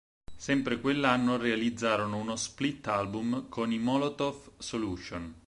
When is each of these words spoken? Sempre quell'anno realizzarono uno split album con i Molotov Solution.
Sempre 0.35 0.79
quell'anno 0.81 1.37
realizzarono 1.37 2.17
uno 2.17 2.35
split 2.35 2.87
album 2.87 3.47
con 3.49 3.71
i 3.71 3.77
Molotov 3.77 4.49
Solution. 4.57 5.31